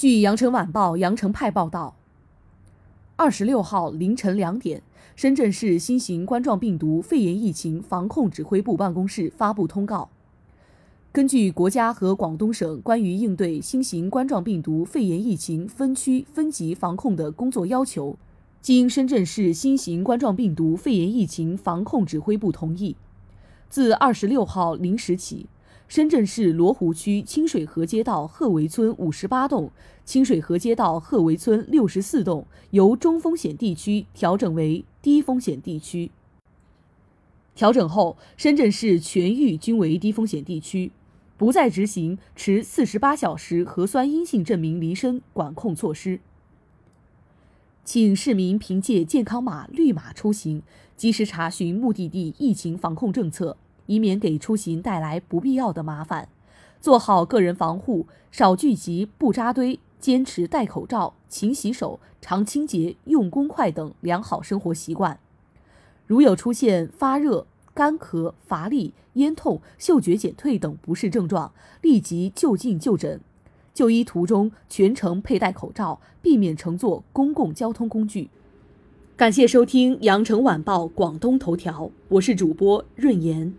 [0.00, 1.94] 据《羊城晚报》羊城派报道，
[3.16, 4.82] 二十六号凌晨两点，
[5.14, 10.08] 深圳市新型冠状病毒肺炎疫情防控指挥部办公室发布通告。
[11.12, 18.16] 根据国家和广东省关于应对新型冠状病毒肺炎疫情分区分级防控的工作要求，
[18.62, 22.96] 经深圳市新型冠状病毒肺炎疫情防控指挥部同意，
[23.68, 25.44] 自二十六号零时起，
[25.88, 29.70] 深圳市罗湖区清水河街道鹤围村五十八栋、
[30.04, 36.10] 清水河街道鹤围村六十四栋由中风险地区调整为低风险地区。
[37.54, 40.92] 调整后，深圳市全域均为低风险地区。
[41.36, 46.20] 不再执行持四十八小时核酸阴性证明离深管控措施，
[47.82, 50.62] 请市民凭借健康码绿码出行，
[50.98, 53.56] 及时查询目的地疫情防控政策，
[53.90, 56.28] 以免给出行带来不必要的麻烦。
[56.80, 65.18] 做好个人防护，少聚集不扎堆，坚持戴口罩、勤洗手、常清洁、用公筷等良好生活习惯。
[66.06, 73.20] 如有出现发热，干咳、乏力、咽痛、嗅觉减退等不适症状，立即就近就诊。
[73.74, 78.30] 就医途中全程佩戴口罩，避免乘坐公共交通工具。
[79.16, 83.52] 感谢收听羊城晚报广东头条，我是主播润言。